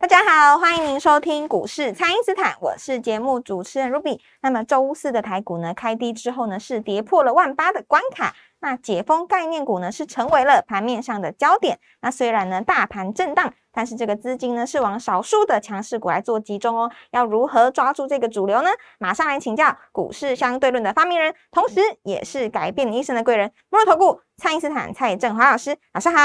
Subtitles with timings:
[0.00, 4.20] 大家好，欢迎您收听股市蔡因斯坦，我是节目主持人 Ruby。
[4.42, 8.32] 那么周四的台股呢，开低之后呢，是跌破了万八的关卡。
[8.60, 11.80] 那解封概念股呢，是成为了盘面上的焦点。
[12.00, 16.90] 那虽然呢，大盘震荡，但是这个资金呢，是往少数的强势股来做集中哦。
[17.12, 18.68] 要如何抓住这个主流呢？
[18.98, 25.76] 马上来请教股市相对论的发明人，同时也是改变你一生的贵人——摩尔投顾蔡因斯坦蔡振华老师。
[25.92, 26.16] 老师好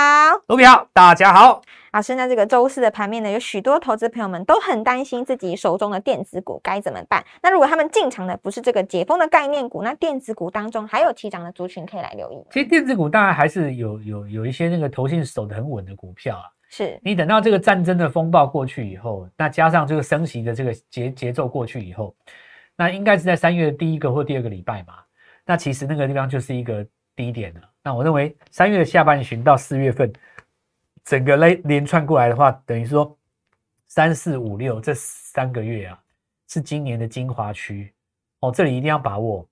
[0.48, 1.62] ，Ruby 好，大家好。
[1.91, 7.23] 老师，那这个周四的盘面呢，有许多投资朋友们都很担心自己手中的电子股该怎么办。
[7.43, 12.43] 那如果他们进场的不是这个解封的概念股，那电子股当中还有起涨的族群可以来留意。
[12.49, 16.49] 其实电子股当然还是有有有一些那个投信守得很稳的股票啊。
[16.74, 22.16] 是你等到这个战争的风暴过去以后，那加上这个升息的这个节节奏过去以后，
[22.76, 24.96] 那应该是在三月第一个或第二个礼拜嘛。
[25.46, 26.84] 那其实那个地方就是一个
[27.16, 27.62] 低点了。
[27.84, 30.12] 那我认为三月的下半旬到四月份。
[31.05, 33.13] 整个连连串过来的话，等于说
[33.90, 35.99] 三四五六这三个月啊，
[36.48, 37.94] 是今年的精华区
[38.40, 39.46] 哦，这里一定要把握，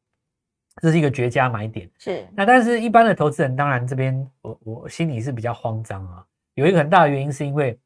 [0.82, 1.92] 这是一个绝佳买点。
[2.00, 7.80] 是那但是一般的投资人，当然这边我我心里是比较慌张啊，有一个很大的原因是因为，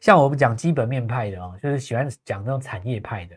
[0.00, 3.36] 像我们讲基本面派的哦，就是喜欢讲那种产业派的，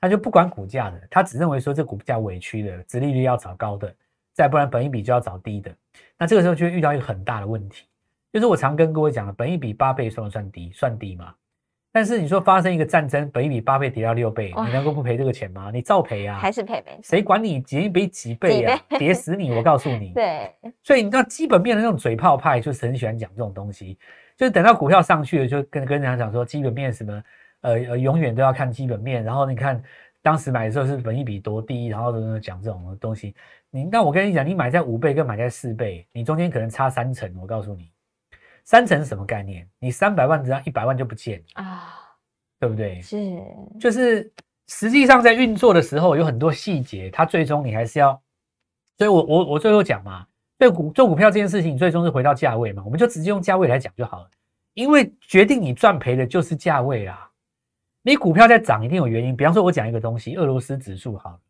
[0.00, 3.94] 他就不管股价的，他只认为说这股价委屈的，殖利率要找高的，
[4.32, 5.74] 再不然本一比就要找低的，
[6.18, 7.86] 那这个时候就会遇到一个很大的问题。
[8.32, 10.72] 就是我常跟各位讲的，本一比八倍算不算低？
[10.72, 11.34] 算低吗。
[11.94, 15.70] 但是你说发生一个战争，本一比八倍跌到六倍，你能够不赔这个钱吗？
[15.72, 16.98] 你照赔啊，还是赔呗？
[17.04, 18.76] 谁管你几比几倍啊？
[18.98, 19.52] 跌死你！
[19.52, 20.10] 我告诉你。
[20.18, 20.50] 对。
[20.82, 23.96] 所以你知道基本面的那种嘴炮派，就是很喜欢讲这种东西。
[24.36, 27.22] 就是等到股票上去了，就跟跟人家讲说基本面什么，
[27.60, 29.22] 呃呃，永远都要看基本面。
[29.22, 29.80] 然后你看
[30.20, 32.10] 当时买的时候是本一比多低，然后
[32.40, 33.36] 讲这种东西。
[33.70, 37.32] 你那我跟你讲，你买在五倍跟买在四倍，你中间可能差三成。
[37.40, 37.88] 我告诉你。
[38.64, 39.68] 三成是什么概念？
[39.78, 41.94] 你三百万只要一百万就不见啊，
[42.58, 43.00] 对不对？
[43.02, 43.40] 是，
[43.78, 44.32] 就是
[44.68, 48.20] 实际上在运作的时候有很多细节，它最终你还是要，
[48.96, 50.26] 所以我我我最后讲嘛，
[50.56, 54.30] 对股做股票这件事情，最终是回到价位嘛，我们就直接用价位来讲就好了，
[54.72, 57.30] 因为决定你赚赔的就是价位啊。
[58.06, 61.40] 你股票在涨一定有原因，比方说我讲一个东西，俄罗斯指数好，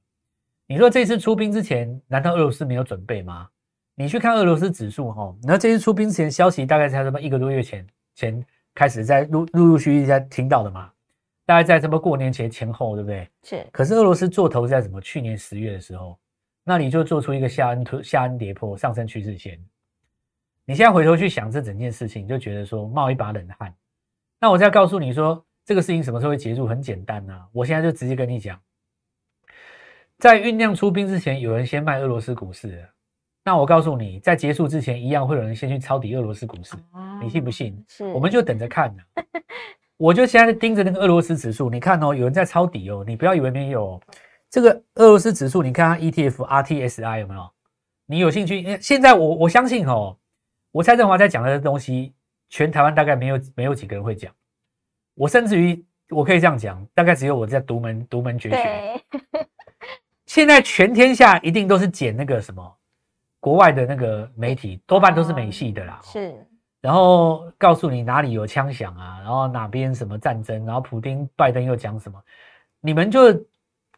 [0.67, 3.49] 你说这次出兵之前，难道俄罗斯没有准备吗？
[3.97, 8.44] 你去看俄罗斯指数哈，那这次出兵之前消息大概才什么一个多月前前
[8.75, 10.91] 开始在陆陆陆续续在听到的嘛，
[11.47, 13.28] 大概在什么过年前前后对不对？
[13.44, 13.65] 是。
[13.71, 15.00] 可是俄罗斯做头在什么？
[15.00, 16.19] 去年十月的时候，
[16.65, 19.65] 那你就做出一个下恩突下恩跌破上升趋势线。
[20.65, 23.72] 你现在回头去想这整件事情，就觉得说冒一把冷汗。
[24.41, 26.66] 那我再告诉你说，这个事情什么时候会结束？
[26.66, 28.61] 很简单呐，我现在就直接跟你讲，
[30.19, 32.88] 在酝酿出兵之前，有人先卖俄罗斯股市。
[33.44, 36.75] 那我告诉你，在结束之前，一样会有人先去抄底俄罗斯股市，
[37.22, 37.84] 你信不信？
[37.87, 39.03] 是，我们就等着看呢。
[39.99, 44.00] 我就现在盯着那个俄罗斯指数，你看哦，有人在抄底哦，你不要以为没有。
[44.50, 47.50] 这个俄罗斯指数，你看它 ETF RTSI 有没有？
[48.06, 48.78] 你有兴趣？
[48.81, 50.16] 现在我我相信哦，
[50.72, 52.15] 我蔡振华在讲的东西，
[52.49, 54.32] 全台湾大概没有没有几个人会讲。
[55.15, 59.03] 我甚至于我可以这样讲，大概只有我在独门独门绝学。
[60.26, 62.76] 现在全天下一定都是捡那个什么。
[63.44, 66.34] 国外的那个媒体多半都是美系的啦，是，
[66.81, 72.19] 然后告诉你哪里有枪响啊，然后哪边什么战争，然后普京、拜登又讲什么，
[72.81, 73.21] 你们就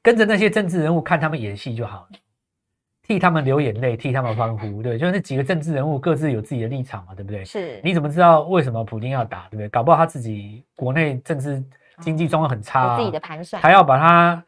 [0.02, 2.18] 跟着那些政治人物看他们演戏就好了，
[3.06, 7.44] 替他们流眼泪，替他们欢呼，对，就那几个政治人物各自有自己的立场嘛，对不对？
[7.44, 9.68] 是，你怎么知道为什么普京要打，对不对？
[9.68, 11.62] 搞不好他自己国内政治
[12.00, 14.44] 经济状况很差，自己的盘算，还要把他。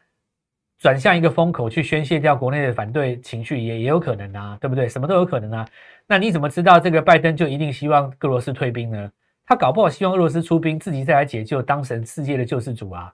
[0.79, 4.87] 转向一个风口去宣泄掉国内的反对情绪也也有可能啊，对不对？
[4.87, 5.67] 什么都有可能啊。
[6.07, 9.11] 那你怎么知道这个拜登就一定希望俄罗斯退兵呢？
[9.45, 13.11] 他搞不好希望俄罗斯出兵，自己再来解救，当成世界的救世主啊。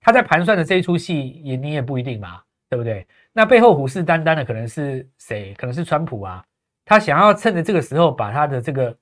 [0.00, 3.06] 他在盘算的这一出戏也你也不一定嘛，对不对？
[3.32, 5.52] 那背后虎视眈眈的可能是谁？
[5.54, 6.42] 可能是川普啊。
[6.84, 8.96] 他想要趁着这个时候把他的这个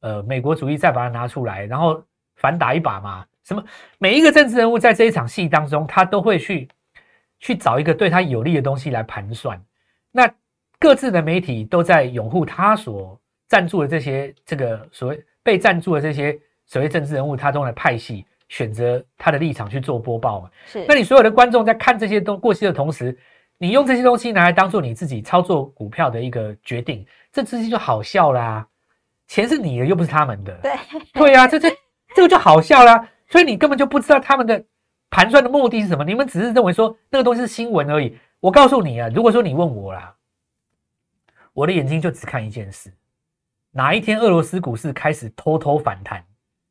[0.00, 2.00] 呃美国主义再把它拿出来，然后
[2.36, 3.26] 反打一把嘛。
[3.42, 3.64] 什么？
[3.98, 6.68] 每一个政治人物在这一场戏当中，他都会去。
[7.40, 9.60] 去找一个对他有利的东西来盘算，
[10.10, 10.30] 那
[10.78, 13.18] 各自的媒体都在拥护他所
[13.48, 20.50] 赞助的这些这个所谓被赞助的这些所谓政治人物，他中的派系选择他的立场去做播报嘛。
[20.66, 23.16] 是，那你所有的观众在看这些东过去的同时，
[23.58, 28.66] 你用这些东西拿来当做你自己操作股票的一个决定，这资金就好笑啦。
[29.28, 30.52] 钱是你的，又不是他们的。
[30.62, 30.72] 对，
[31.12, 31.68] 对呀、这这
[32.14, 33.08] 这个就好笑啦。
[33.28, 34.62] 所以你根本就不知道他们的
[35.10, 38.18] 盘算的目的是什么，你们只是认为说那个东西是新闻而已。
[38.40, 40.14] 我告诉你啊，如果说你问我啦，
[41.52, 42.92] 我的眼睛就只看一件事：
[43.70, 46.22] 哪一天俄罗斯股市开始偷偷反弹，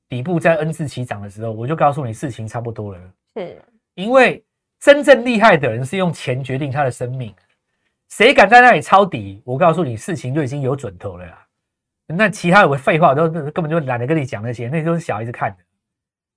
[0.07, 3.01] 底部在 N 字起涨的时候，我就告诉你事情差不多了。
[3.35, 3.59] 是，
[3.95, 4.43] 因为
[4.79, 7.33] 真正厉害的人是用钱决定他的生命，
[8.09, 11.47] 谁敢在那里抄底，我告诉你，事情就已经有准头了啦。
[12.07, 15.64] 那其他的废话我都根本就懒得跟你讲那些，那都是小孩子看的。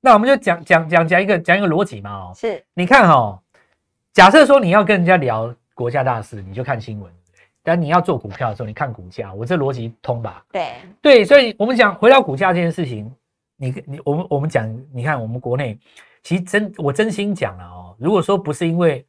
[0.01, 3.41] 那我们就讲讲讲讲一个讲一个逻辑嘛哦，是，你看哦，
[4.13, 7.11] 假设说你要跟人家聊国家大事，你就看新闻；
[7.63, 10.45] 但你要做股票的时候，你看股价，我这逻辑通吧？
[10.53, 10.73] 对，
[11.03, 13.13] 对，所以我们讲回到股价这件事情，
[13.57, 15.79] 你你我们我们讲，你看我们国内
[16.23, 19.05] 其实真我真心讲了哦，如果说不是因为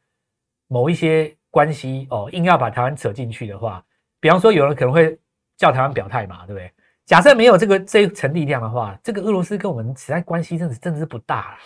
[0.66, 3.84] 某一些关系哦，硬要把台湾扯进去的话，
[4.18, 5.16] 比方说有人可能会
[5.56, 6.72] 叫台湾表态嘛，对不对？
[7.10, 11.58] 假设没有这个这一层力量的话，这个俄罗斯跟我们实在关系真的真的是不大啦。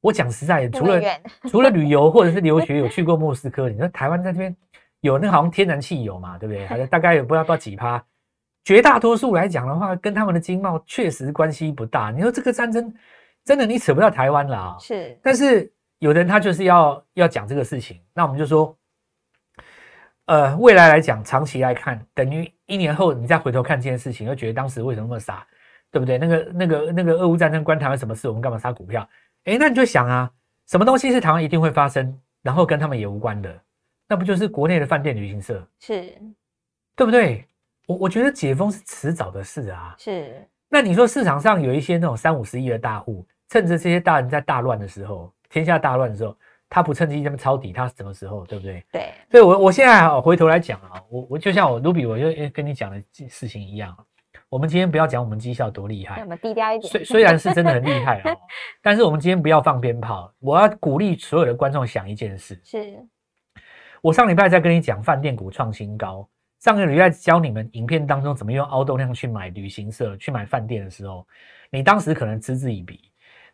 [0.00, 0.78] 我讲实在的，
[1.50, 4.56] 除了旅游或者是留学有去过莫斯科，你说台湾在这边
[5.00, 6.86] 有那好像天然气有嘛，对不对？
[6.86, 8.00] 大概也不知道多少几趴，
[8.62, 12.12] 绝大多数来讲的话，跟他们的经贸确实关系不大。
[12.12, 12.94] 你说这个战争
[13.44, 15.68] 真的你扯不到台湾了啊、是，但是
[15.98, 18.78] 有的人他就是要要讲这个事情，那我们就说，
[20.26, 25.46] 呃，未来来讲，长期来看，等于一年后你再回头看这件事情，又觉得当时为什么那么傻，
[25.90, 26.16] 对不对？
[26.16, 28.28] 那个那个那个俄乌战争关台湾什么事？
[28.28, 29.06] 我们干嘛杀股票？
[29.44, 30.30] 诶，那你就想啊，
[30.66, 33.60] 什么东西是台湾一定会发生，然后跟他们也无关的，
[34.08, 36.14] 那不就是国内的饭店旅行社，是，
[36.94, 37.44] 对不对？
[37.86, 39.94] 我我觉得解封是迟早的事啊。
[39.98, 46.36] 是，那你说市场上有一些那种三五十亿的大户，趁着这些大人在大乱的时候，天下大乱的时候，
[46.70, 48.82] 他不趁机这么抄底，他什么时候，对不对？
[48.92, 53.92] 对，所以我我现在啊回头来讲啊，我我就像我卢比，我就跟你讲的事情一样，
[54.48, 56.18] 我们今天不要讲我们绩效多厉害。
[56.18, 58.38] 那我，们低调一点，虽虽然是真的很厉害哦，
[58.80, 63.04] 但是我们今天不要放鞭炮，我要鼓励所有的观众想一件事，是，
[64.00, 66.28] 我上礼拜在跟你讲饭店股创新高，
[66.60, 71.26] 上个礼拜教你们影片当中怎么用凹动量去买旅行社、去买饭店的时候，
[71.68, 73.09] 你当时可能嗤之以鼻。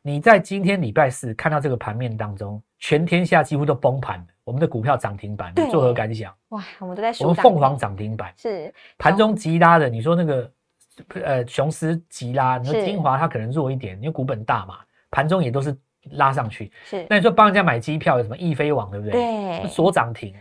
[0.06, 6.32] 你在今天礼拜四看到这个盘面当中，全天下几乎都崩盘了，我们的股票涨停板，你对作何感想？
[6.50, 10.52] 哇，我们都在我们凤凰停涨停板，是，盘中急拉的，你说那个
[11.24, 14.78] 呃雄狮急拉，你说是精华它可能弱一点，因为股本大嘛，
[15.10, 15.76] 盘中也都是
[16.12, 16.70] 拉上去。
[16.84, 19.12] 是，那你说帮人家买机票有什么易飞网，对不对？
[19.12, 20.32] 对，锁涨停。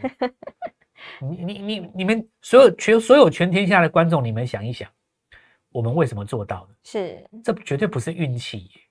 [1.20, 4.88] 你你你你们所有全所有全天下的观众，你们想一想，
[5.72, 6.76] 我们为什么做到的？
[6.84, 8.82] 是，这绝对不是运气耶。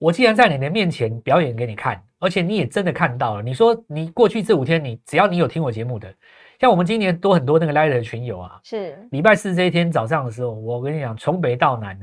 [0.00, 6.12] 我既然在你的面前表演给你看，而且你也真的看到了，你说你过去这五天你，只要你有听我节目的，
[6.58, 11.98] 像我们今年多很多那个 Light 的群友啊，是，礼拜四这一天早上的时候，我跟你讲，从北到南，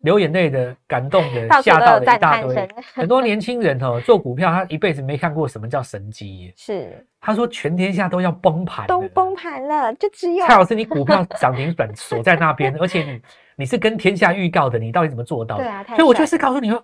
[0.00, 2.68] 流眼泪的、感动的吓到的一大堆。
[2.94, 6.52] 很多年轻人哦，做股票他一辈子没看过什么叫神机耶。
[6.56, 9.26] 是，他说全天下都要崩盘，都崩。
[9.36, 13.20] 盘了，就只有蔡老师，你股票涨停板锁在那边，而且你
[13.56, 15.62] 你是跟天下预告的，你到底怎么做到的？
[15.64, 16.82] 对啊所以我就帅是告诉你说，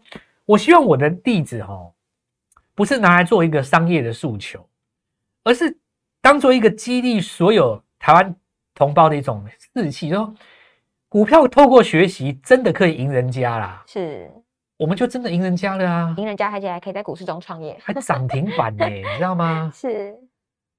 [0.53, 1.95] 我希望我的例子哦，
[2.75, 4.63] 不是拿来做一个商业的诉求，
[5.45, 5.79] 而是
[6.21, 8.37] 当做一个激励所有台湾
[8.75, 9.43] 同胞的一种
[9.75, 10.35] 士气，就说
[11.09, 14.31] 股票透过学习真的可以赢人家啦，是
[14.77, 19.73] 我们就真的赢人家了啊，赢人家，而且还可以在股市中创业，还涨停板呢、 你知道吗？
[19.75, 20.15] 是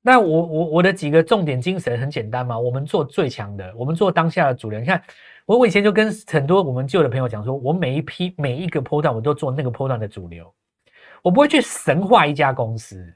[0.03, 4.83] 那我我我的几个重点精神很简单嘛，我们做最强的，我们做当下的主人。
[4.83, 5.01] 你看，
[5.45, 10.53] 我我以前就跟很多我们旧的朋友讲说，我每一批每一个波段我都做那个波段的主流，
[11.21, 13.13] 我不会去神化一家公司。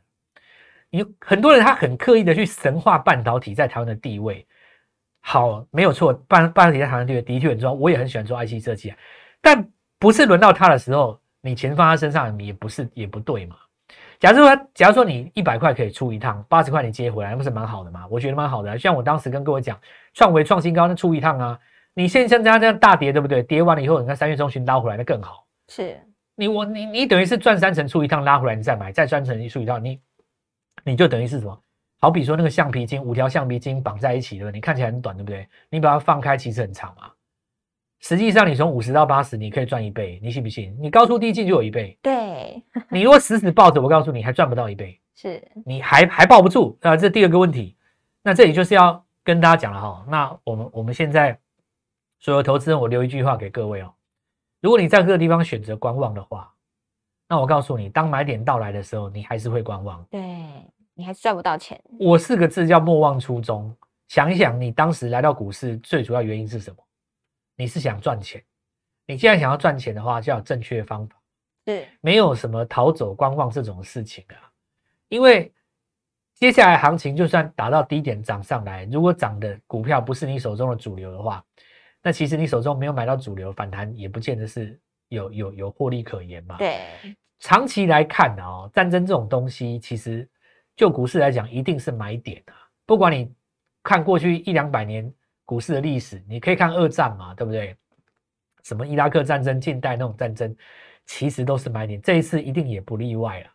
[0.89, 4.45] 你很多人他很刻意的去神化半导体在台湾的地位，
[5.21, 8.97] 好没有错，半半导体在台湾地位的确很重要，我也很喜欢做 IC 设计啊，
[9.41, 9.65] 但
[9.99, 13.55] 不是轮到他的时候，你钱放他身上也不是也不对嘛。
[14.19, 18.05] 假如说，假如说你一百块可以出一趟，八十块你接回来，那不是蛮好的吗？
[18.09, 18.77] 我觉得蛮好的。
[18.77, 19.79] 像我当时跟各位讲，
[20.13, 21.59] 创维创新高，那出一趟啊。
[21.97, 23.41] 你现在像这样这样大跌，对不对？
[23.41, 25.47] 跌完了以后，你看三月中旬拉回来，那更好。
[25.67, 25.99] 是
[26.35, 29.99] 你我你你等于是赚三成出一趟，拉回来你再买，再赚成出一趟，你
[30.85, 31.59] 你就等于是什么？
[31.99, 34.57] 好比说那个橡皮筋，五条橡皮筋绑在一起，对不对？
[34.57, 35.47] 你看起来很短，对不对？
[35.71, 37.09] 你把它放开，其实很长嘛。
[38.01, 40.77] 实际上，你从五十到八十，你可以赚一倍，你信不信？
[40.79, 41.97] 你高出低进就有一倍。
[42.03, 45.01] 对， 你如果死死抱着，我告诉你，还赚不到一倍。
[45.15, 47.75] 是你还还抱不住啊、这第二个问题。
[48.21, 50.05] 那这里就是要跟大家讲了哈。
[50.07, 51.35] 那我们我们现在
[52.27, 53.93] 所有投资人，我留一句话给各位哦：
[54.59, 56.53] 如果你在各个地方选择观望的话，
[57.25, 60.03] 那我告诉你，当买点到来的时候，你还是会观望。
[60.11, 60.19] 对
[60.93, 61.81] 你还是赚不到钱。
[61.97, 63.73] 我四个字叫莫忘初衷。
[64.09, 66.77] 想一想，你当时来到股市最主要原因是什么？
[67.55, 68.43] 你是想赚钱。
[69.05, 71.15] 你既然想要赚钱的话，就要有正确的方法。
[71.65, 74.51] 是，没有什么逃走观望这种事情啊。
[75.07, 75.49] 因为
[76.33, 81.41] 接下来行情就算打到低点涨上来，如果涨的股票不是你手中的主流的话，
[82.03, 86.55] 那其实你手中没有买到主流反弹，也不见得是有有有获利可言嘛。
[86.57, 86.79] 对，
[87.39, 90.25] 长期来看哦，战争这种东西，其实
[90.75, 92.53] 就股市来讲，一定是买点啊。
[92.85, 93.29] 不管你
[93.83, 95.11] 看过去一两百年
[95.43, 97.75] 股市的历史，你可以看二战嘛，对不对？
[98.63, 100.55] 什么伊拉克战争、近代那种战争，
[101.07, 103.47] 其实都是买点，这一次一定也不例外了。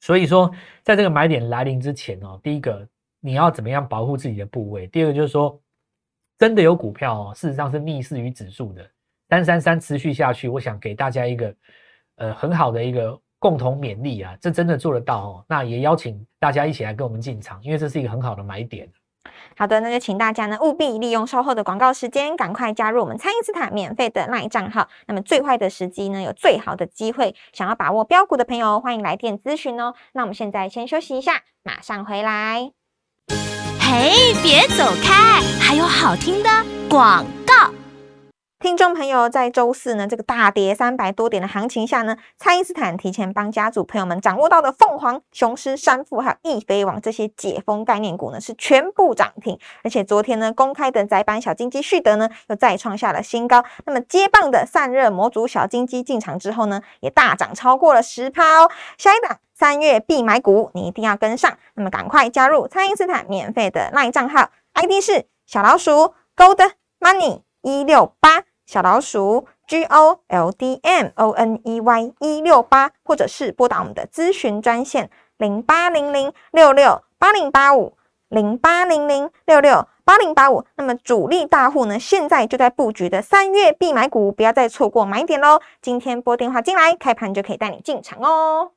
[0.00, 0.50] 所以说，
[0.82, 2.88] 在这个买点来临之前哦，第一个
[3.20, 4.86] 你要怎么样保护自己的部位？
[4.86, 5.60] 第二个就是说。
[6.38, 8.88] 真的有股票哦，事实上是逆势于指数的，
[9.30, 11.54] 三三三持续下去，我想给大家一个
[12.16, 15.44] 呃很好的一个共同勉励啊，这真的做得到哦。
[15.48, 18.88] 那也邀请大家一起来跟我们进场，因为这是一个很好的买点。
[19.56, 24.88] 好的，那就请大家呢务必利用稍后的广告时间，赶快加入我们蔡因斯坦免费的 LINE 账号。
[25.06, 29.94] 那么最坏的时机呢，有最好的机会，想要把握标股的朋友，欢迎来电咨询哦。
[30.12, 32.85] 那我们现在先休息一下，马上回来。
[33.88, 35.40] 嘿，别走开！
[35.60, 36.50] 还有好听的
[36.90, 37.70] 广告。
[38.58, 49.56] 听众朋友，在周四呢，这个大跌三百多点的行情下呢，蔡因斯坦提前帮家族朋友们掌握到的凤凰、雄狮、山富还有易飞网这些解封概念股呢，是全部涨停。
[49.84, 53.64] 而且昨天呢，公开的窄板小金鸡旭德呢，又再创下了新高。
[53.84, 58.68] 那么接棒的散热模组小金鸡进场之后呢，也大涨超过了十趴哦。
[58.98, 59.38] 下一档。
[59.58, 61.56] 三月必买股，你一定要跟上。
[61.76, 72.12] 那么赶快加入蔡因斯坦免费的 LINE 账号，ID 是小老鼠 Gold Money 一六八，小老鼠 G O L D M O N E Y
[72.20, 75.08] 一六八，或者是拨打我们的咨询专线
[75.38, 77.96] 零八零零六六八零八五
[78.28, 80.66] 零八零零六六八零八五。
[80.76, 85.62] 那么主力大户呢，现在就在布局的三月必买股，不要再错过买点喽！
[85.80, 88.72] 今天拨电话进来，开盘就可以带你进场哦。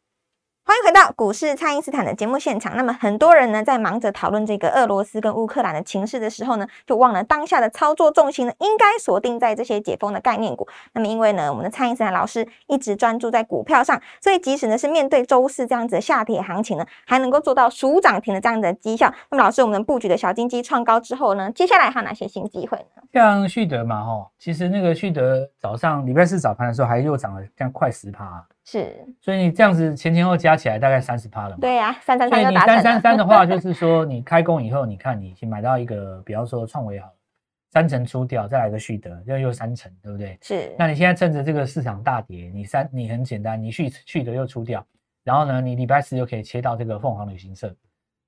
[0.70, 2.78] 欢迎回到股市，蔡因斯坦的节目现场。
[2.78, 10.68] 那么很多人呢，在忙着讨论这个俄罗斯跟乌克兰的情势的时候呢，就忘了当下的操作重心呢，应该锁定在这些解封的概念股。
[10.94, 19.12] 那么因为呢，我们的蔡因斯坦老师一直专注在股票上，所以即使呢是面对周四这样子的下跌行情呢，还能够做到数涨停的这样的绩效。
[19.32, 23.02] 那么老师，我们布局的小金鸡创高之后呢，接下来还有哪些新机会呢？
[23.12, 28.46] 像旭德嘛，哈，其实那个旭德早上礼拜四早盘的时候还又涨了，这样快十趴。
[28.72, 31.58] 是，所以你这样子前前后加起来大概三十趴了嘛？
[31.60, 32.30] 对呀，三三三。
[32.30, 37.12] 所以你三三三的 话，就是说你开工以后，你看你先买到一个，比方说创维好，
[37.72, 40.38] 三成出掉，再来个旭德，又又三成，对不对？
[40.44, 40.76] 是。
[40.78, 44.86] 那你现在趁着这个市场大跌，你三你很简单，你旭旭德又出掉，
[45.24, 47.76] 然后呢，你礼拜四又可以切到这个凤凰旅行社，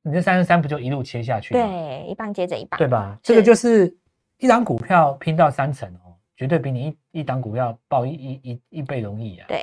[0.02, 1.54] 你这三十三不就一路切下去？
[1.54, 3.16] 对，一棒接着一棒，对吧？
[3.22, 3.96] 这个就是
[4.40, 9.46] 一张股票拼到三成哦，绝对比你一一档股票爆一一一一倍容易啊。
[9.48, 9.62] 对。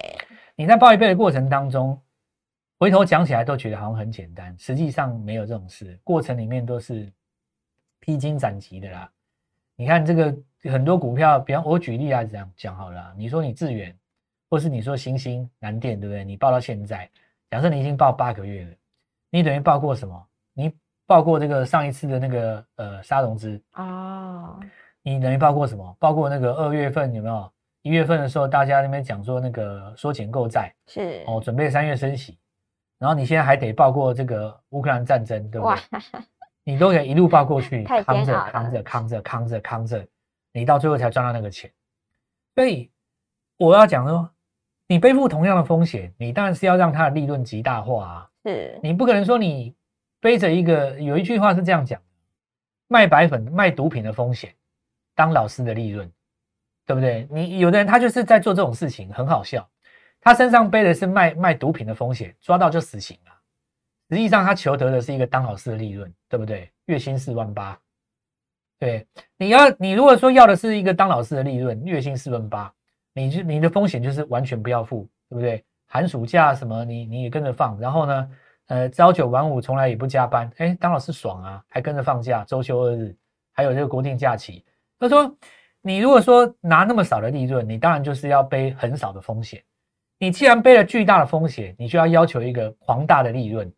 [0.59, 1.97] 你在报一倍的过程当中，
[2.81, 7.09] 回头讲起来都觉得好像很简单，实际上没有这种事，过程里面都是
[8.01, 9.09] 披荆斩棘的啦。
[9.77, 13.15] 你看这个很多股票，比方我举例啊，这样讲好了。
[13.17, 13.97] 你说你致远，
[14.51, 16.25] 或是你说星星南电，对不对？
[16.25, 17.09] 你报到现在，
[17.51, 18.75] 假设你已经报八个月了，
[19.31, 20.27] 你等于报过什么？
[20.55, 20.75] 你
[21.07, 24.59] 报过这个上一次的那个呃沙融资啊，
[25.03, 25.97] 你等于报过什么？
[26.01, 27.53] 报过那个二月份有没有？
[27.83, 32.39] 一月份的时候，大家那边讲说那个缩减购债是哦，准备三月升息，
[32.99, 36.01] 然后你现在还得报过这个乌克兰战争，对不对？
[36.65, 40.07] 你都可以一路报过去， 扛着扛着扛着扛着扛着，
[40.53, 41.71] 你到最后才赚到那个钱。
[42.55, 42.91] 所以
[43.57, 44.29] 我要讲说，
[44.87, 48.31] 你背负同样的风险，你当然是要让它的利润极大化啊。
[48.45, 49.75] 是你不可能说你
[50.21, 52.01] 背着一个，有一句话是这样讲：
[52.89, 54.53] 卖白粉、卖毒品的风险，
[55.15, 56.11] 当老师的利润。
[56.89, 57.29] 对不对？
[57.31, 59.69] 你有的人他就是在做这种事情，很好笑。
[60.23, 63.33] 他身上背的是卖卖毒品的风险，抓到就死刑了。
[64.09, 66.73] 实际上他求得的是一个当老师的利润，对不对？
[66.87, 67.79] 月薪四万八。
[68.79, 72.73] 对，你要你如果说要的是一个当老师的利润，月薪四万八，
[73.13, 75.63] 你就你的风险就是完全不要付，对不对？
[75.89, 78.31] 寒暑假什么你你也跟着放，然后呢，
[78.69, 80.51] 呃，朝九晚五，从来也不加班。
[80.57, 83.15] 哎，当老师爽啊，还跟着放假，周休二日，
[83.53, 84.65] 还有这个国定假期。
[84.99, 85.37] 他说。
[85.89, 89.65] 你如果说拿那么少的利润，你当然就是要背很少的风险。
[90.19, 93.73] 你既然背了巨大的风险，你就要要求一个庞大的利润，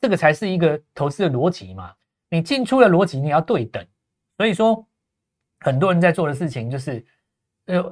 [0.00, 1.92] 这个才是一个投资的逻辑嘛。
[2.28, 3.84] 你进出的逻辑你要对等。
[4.36, 4.86] 所以说，
[5.58, 7.04] 很多人在做的事情就是
[7.66, 7.82] 呃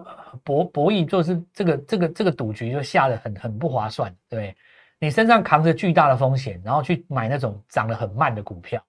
[0.44, 4.54] 博博弈，就是这个这个这个赌局就下的很很不划算，对？
[5.00, 8.80] 你身上扛着巨大的风险，然后去买那种涨得很慢的股票，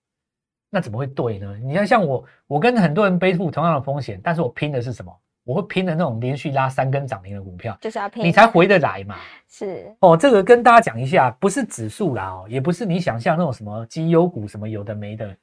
[0.69, 1.57] 那怎么会对呢？
[1.63, 5.11] 你看，像我，我跟很多人背负同样的风险，但是我拼的是什么？
[5.43, 9.15] 我会拼的那种连续拉三根涨停的股票，就是要拼，你才回得来嘛。
[9.47, 15.35] 是哦，这个跟大家讲一下，不是指数啦哦，也不是你想象那种什么绩优股什么有的没的，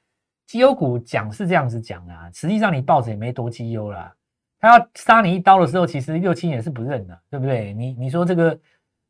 [0.45, 4.13] 绩优股讲是这样子讲啊，实际上你抱着也没多绩优啦。
[4.59, 7.73] 他要杀你一刀的时候，其实六七也是不认的，对不对？
[7.73, 8.57] 你你说这个。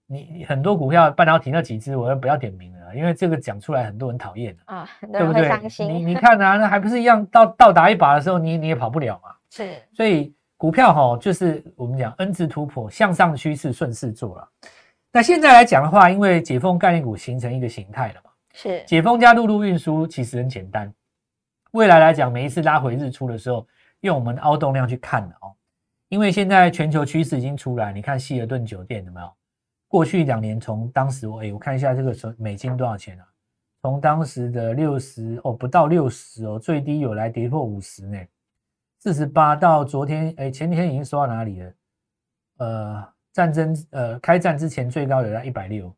[0.07, 5.49] 你很多股票半导体那几只，我就不要点名了，因为这个讲出来很多人讨厌啊，对不对？
[5.85, 9.29] 你你 看啊，那还不是一样到到达一把的时候，你你也跑不了嘛。
[9.49, 14.49] 是，所以股票哈，就是我们讲 N 字突破，向上趋势顺势做了。
[15.11, 20.93] 那现在来讲的话，因为解封概念股形成一个形态了嘛，是解封加陆路运输其实很简单。
[21.71, 23.67] 未来来讲，每一次拉回日出的时候，
[23.99, 25.51] 用我们凹动量去看的哦，
[26.07, 29.29] 因为现在全球趋势已经出来，你看希尔顿酒店有没有？
[29.87, 33.25] 过去两年，从当时我哎，我看一下这个时候美金多少钱啊？
[33.81, 38.19] 从当时的六十哦，不到六十哦，最低有来跌破五十呢，
[38.99, 41.73] 四十八到昨天哎，前天已经收到哪里了？
[42.57, 45.95] 呃，战争呃开战之前最高有在一百六，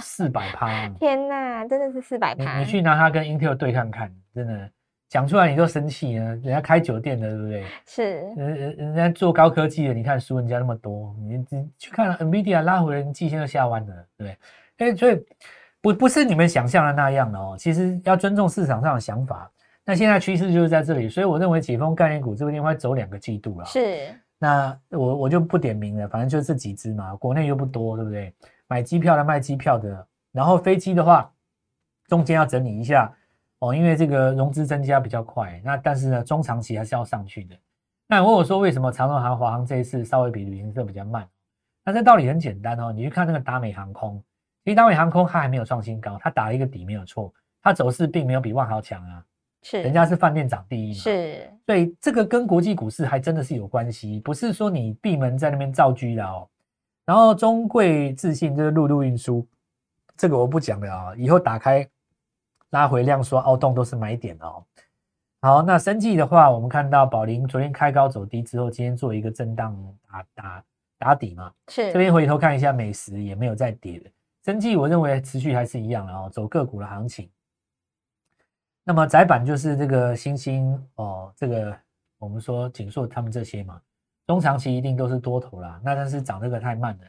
[0.00, 0.88] 四百趴。
[1.00, 2.58] 天哪，真的是四百趴！
[2.58, 4.70] 你你去拿它跟 Intel 对看看，真的。
[5.10, 6.24] 讲出来你都生气呢？
[6.36, 7.64] 人家开酒店的，对不对？
[7.84, 8.04] 是，
[8.36, 14.22] 人人人家做高科技的，你看输人家那么多，你你去看 NVIDIA 拉回来，季线都下弯了，对不
[14.78, 14.88] 对？
[14.92, 15.20] 哎，所以
[15.82, 17.56] 不不是你们想象的那样的哦。
[17.58, 19.50] 其实要尊重市场上的想法。
[19.84, 23.66] 那现在趋势就是在这里，所以我认为解封概念股这个地方走两个季度了。
[23.66, 28.32] 是，那我我就不点名了，反正就这几只嘛，国内又不多，对不对？
[28.68, 31.28] 买机票的、卖机票的，然后飞机的话，
[32.06, 33.12] 中间要整理一下。
[33.60, 37.54] 哦，因为这个融资增加比较快，那但是呢，中长期还是要上去的。
[38.06, 41.28] 那问我说，为什么长荣航、华航这一次稍微比旅行社比较慢？
[41.84, 44.22] 那这道理很简单哦，你去看那个达美航空，
[44.64, 49.22] 其实达美航空它还没有创新高，它打了一个底没有错，它走势并没有比万豪强啊，
[49.62, 56.48] 是，人家是饭店涨第一嘛，是，所以这个跟国际股市还真的是有关系，不是说你闭门在那边造居的哦。
[57.04, 59.46] 然后中贵自信就是陆路运输，
[60.16, 61.86] 这个我不讲了啊，以后打开。
[62.70, 64.64] 拉回量缩凹洞都是买点哦。
[65.42, 70.64] 好，那生计的话，我们看到宝林昨天开高走低之后，今天做一个震荡打打
[70.98, 71.52] 打底嘛。
[71.68, 71.92] 是。
[71.92, 74.10] 这边回头看一下美食也没有再跌的。
[74.44, 77.30] 生计我认为持续还是一样的哦，走个股的行情。
[78.84, 81.76] 那么窄板就是这个星星哦，这个
[82.18, 83.80] 我们说锦硕他们这些嘛，
[84.26, 85.80] 中长期一定都是多头啦。
[85.82, 87.04] 那但是涨这个太慢了，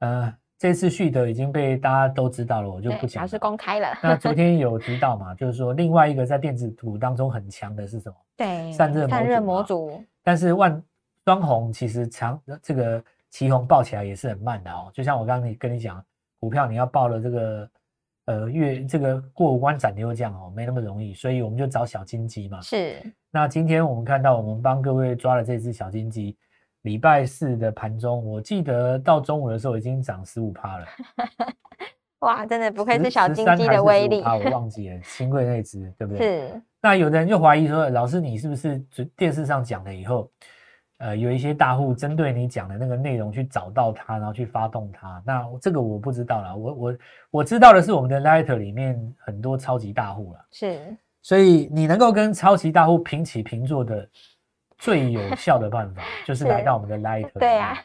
[0.00, 0.34] 呃。
[0.58, 3.28] 这次旭德已经被大家都知道了，我就不讲了。
[3.28, 3.88] 是公开了。
[4.02, 8.16] 那昨天有 提到嘛，就是说另外一个在电子股当中很强的是什么？
[8.36, 10.02] 对，散热散热模组。
[10.22, 10.82] 但是万
[11.26, 14.90] 双红其实强，这个旗红爆起来也是很慢的哦。
[14.94, 16.02] 就像我刚刚你跟你讲，
[16.40, 17.70] 股票你要报了这个
[18.24, 22.62] 呃月这个过五关斩六将哦，没那么容易，所以我们就找小金鸡嘛。
[22.62, 22.96] 是。
[23.30, 26.34] 那今天我们看到我们帮各位抓了这只小金鸡。
[26.86, 30.86] 礼拜四的盘中，我记得到中午的时候已经涨十五趴了。
[32.20, 34.22] 哇，真的不愧是小金鸡的威力。
[34.22, 36.48] 啊我忘记了， 新贵那只对不对？
[36.48, 36.62] 是。
[36.80, 38.78] 那有的人就怀疑说，老师你是不是
[39.16, 40.30] 电视上讲了以后，
[40.98, 45.20] 呃，有一些大户针对你讲的那个内容去找到它，然后去发动它？
[45.26, 46.56] 那这个我不知道了。
[46.56, 46.98] 我我
[47.32, 50.46] 我知道的是，我们的 Light 里面很多超级大户了。
[50.52, 50.96] 是。
[51.20, 54.08] 所以你能够跟超级大户平起平坐的。
[54.78, 57.76] 最有效的办法 就是来到我们的 Light，对呀，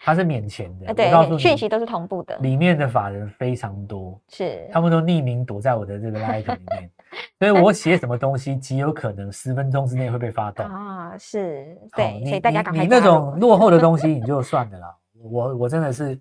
[0.00, 6.90] 它是免钱的，对，告诉你讯息都是同步的，里面的法人非常多，是，他们都匿名躲在我的这个 Light 里面，
[7.38, 16.18] 所以我写什么东西极有可能十分钟之内会被发动啊，是，对，所以大家赶快你那种落后的东西 你就算了啦，我我真的是，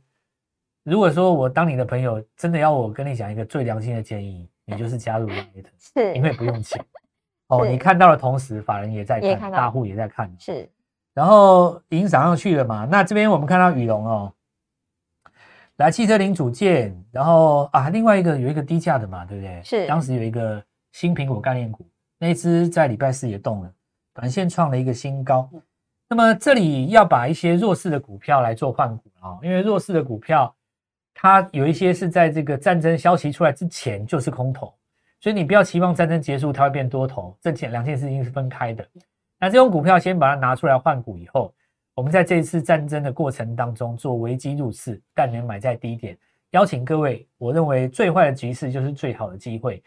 [0.84, 6.84] 如果说我当你的朋友，真的要我跟你讲一个最良心的建议，你就是加入 Light，是，因为不用钱。
[7.48, 10.70] 哦，你看到的同时，法人也在看，大户也在看，是。
[11.14, 12.88] 然后已经涨上去了嘛？
[12.90, 14.34] 那这边我们看到宇龙哦，
[15.76, 19.62] 来汽车零组件，然后啊，另外一个有一个低价的嘛，对不对？
[19.64, 19.86] 是。
[19.86, 21.86] 当时有一个新苹果概念股，
[22.18, 23.72] 那只在礼拜四也动了，
[24.14, 25.48] 短线创了一个新高。
[26.10, 30.56] 那么这里要把一些弱势的股票来做换股啊，因为弱势的股票，
[31.14, 34.74] 它有一些是在这个战争消息出来之前就是空头。
[35.24, 38.86] 所以你不要期望战争结束它会变多头，这件两件事情是分开的。
[39.40, 41.54] 那这种股票先把它拿出来换股以后，
[41.96, 46.18] 我们在这一次战争的过程当中做危机入市，但能买在低点。
[46.52, 49.82] 邀请各位，我认为最坏的局势就是最好的机会。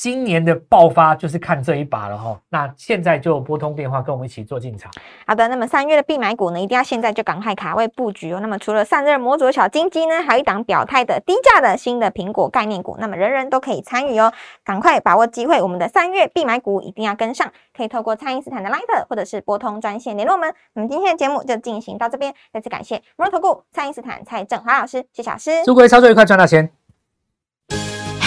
[0.00, 2.40] 今年的爆发就是看这一把了哈。
[2.48, 4.90] 那现在就拨通电话跟我们一起做进场。
[5.26, 8.38] 好的，那么三月的必买股呢，一定要现在就赶快卡位布局哦。
[8.40, 14.32] 那么除了散热模组的小金鸡呢，还有一档表态的低价的新的苹果概念股，那么人人都可以参与哦。
[14.64, 20.50] 赶快把握机会，我们的三月必买股一定要跟上，可以透过蔡因斯坦的 Line 或者是拨通专线联络我们。
[20.72, 25.62] 那么今天的节目就进行到这边，再次感谢摩尔投顾蔡因斯坦蔡振华老师，谢谢老师。
[25.66, 26.79] 祝各位操作愉快，赚到钱！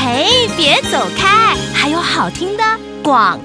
[0.05, 2.63] 嘿，别走开，还有好听的
[3.01, 3.39] 广。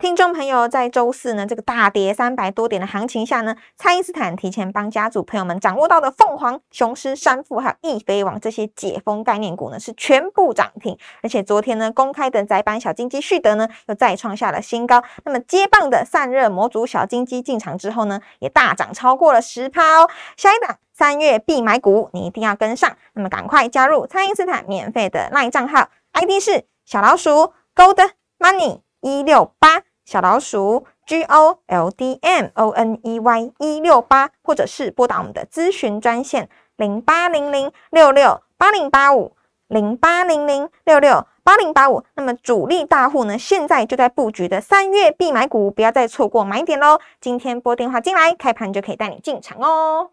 [0.00, 10.96] 听众朋友，在周四呢，这个大跌三百多点的行情下呢，蔡因斯坦提前帮家族朋友们掌握到的凤凰、雄狮、山富还有易飞网这些解封概念股呢，是全部涨停。
[11.20, 15.02] 而且昨天呢，公开的窄板小金鸡旭德呢，又再创下了新高。
[15.24, 20.08] 那么接棒的散热模组小金鸡进场之后呢，也大涨超过了十趴哦。
[20.36, 22.96] 下一档三月必买股，你一定要跟上。
[23.14, 29.82] 那么赶快加入蔡因斯坦免费的 LINE 账号，ID 是小老鼠 Gold Money 一六八。
[30.08, 42.02] 小老鼠 G O L D M O N E Y 一六八，或者是拨打我们的咨询专线零八零零六六八零八五零八零零六六八零八五。
[42.14, 46.98] 那么主力大户呢，现在就在布局的三月必买股，不要再错过买点喽！
[47.20, 50.12] 今天拨电话进来，开盘就可以带你进场哦。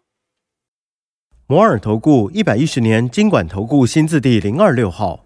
[1.46, 5.25] 摩尔投顾一百一十年经管投顾新字第零二六号。